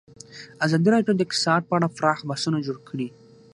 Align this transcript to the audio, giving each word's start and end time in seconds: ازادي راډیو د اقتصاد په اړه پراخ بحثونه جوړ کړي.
ازادي 0.65 0.87
راډیو 0.95 1.13
د 1.17 1.21
اقتصاد 1.25 1.61
په 1.65 1.73
اړه 1.77 1.93
پراخ 1.97 2.19
بحثونه 2.29 2.57
جوړ 2.65 2.77
کړي. 2.89 3.07